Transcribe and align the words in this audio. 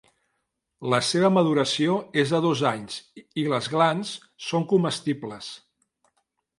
La 0.93 0.99
seva 1.09 1.29
maduració 1.35 1.99
és 2.23 2.33
de 2.37 2.41
dos 2.47 2.65
anys 2.71 2.97
i 3.45 3.47
les 3.53 3.71
glans 3.77 4.17
són 4.51 4.69
comestibles. 4.77 5.57